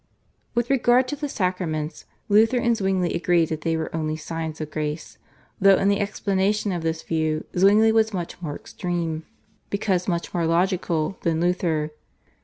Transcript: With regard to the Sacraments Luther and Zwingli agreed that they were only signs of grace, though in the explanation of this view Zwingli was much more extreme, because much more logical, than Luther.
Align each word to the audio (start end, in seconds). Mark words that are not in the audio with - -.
With 0.55 0.71
regard 0.71 1.07
to 1.09 1.15
the 1.15 1.29
Sacraments 1.29 2.05
Luther 2.27 2.57
and 2.57 2.75
Zwingli 2.75 3.13
agreed 3.13 3.49
that 3.49 3.61
they 3.61 3.77
were 3.77 3.95
only 3.95 4.15
signs 4.15 4.59
of 4.59 4.71
grace, 4.71 5.19
though 5.59 5.75
in 5.77 5.89
the 5.89 5.99
explanation 5.99 6.71
of 6.71 6.81
this 6.81 7.03
view 7.03 7.45
Zwingli 7.55 7.91
was 7.91 8.11
much 8.11 8.41
more 8.41 8.55
extreme, 8.55 9.27
because 9.69 10.07
much 10.07 10.33
more 10.33 10.47
logical, 10.47 11.19
than 11.21 11.39
Luther. 11.39 11.91